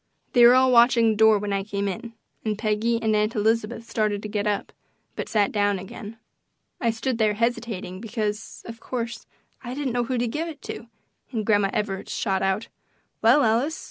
They 0.33 0.43
were 0.47 0.55
all 0.55 0.71
watching 0.71 1.09
the 1.11 1.15
door 1.15 1.37
when 1.37 1.53
I 1.53 1.63
came 1.63 1.87
in, 1.87 2.13
and 2.43 2.57
Peggy 2.57 2.99
and 3.03 3.15
Aunt 3.15 3.35
Elizabeth 3.35 3.87
started 3.87 4.23
to 4.23 4.27
get 4.27 4.47
up, 4.47 4.73
but 5.15 5.29
sat 5.29 5.51
down 5.51 5.77
again. 5.77 6.17
I 6.79 6.89
stood 6.89 7.19
there 7.19 7.35
hesitating 7.35 8.01
because, 8.01 8.63
of 8.65 8.79
course, 8.79 9.27
I 9.63 9.75
didn't 9.75 9.93
know 9.93 10.05
who 10.05 10.17
to 10.17 10.27
give 10.27 10.47
it 10.47 10.63
to, 10.63 10.87
and 11.31 11.45
Grandma 11.45 11.69
Evarts 11.71 12.11
shot 12.19 12.41
out, 12.41 12.67
"Well, 13.21 13.43
Alice! 13.43 13.79